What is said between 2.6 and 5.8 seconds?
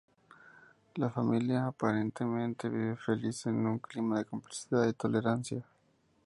vive feliz en un clima de complicidad y tolerancia.